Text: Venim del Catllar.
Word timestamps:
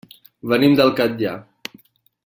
Venim 0.53 0.73
del 0.79 0.91
Catllar. 1.01 1.35